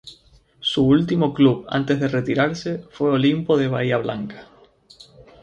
Su 0.61 0.87
último 0.87 1.31
club 1.31 1.67
antes 1.69 1.99
de 1.99 2.07
retirarse 2.07 2.83
fue 2.89 3.11
Olimpo 3.11 3.55
de 3.55 3.67
Bahía 3.67 3.97
Blanca. 3.99 4.47